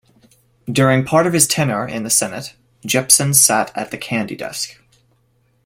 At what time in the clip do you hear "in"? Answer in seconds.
1.87-2.01